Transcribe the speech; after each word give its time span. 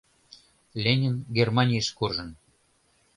—Ленин 0.83 1.15
Германийыш 1.37 1.87
куржын. 1.97 2.29